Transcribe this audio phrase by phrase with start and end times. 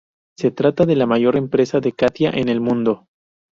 [0.35, 3.07] Se trata de la mayor empresa de Katia en el mundo.